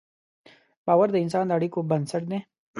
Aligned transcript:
باور 0.85 1.07
د 1.11 1.15
انسان 1.23 1.45
د 1.47 1.51
اړیکو 1.57 1.79
بنسټ 1.89 2.23
دی. 2.31 2.39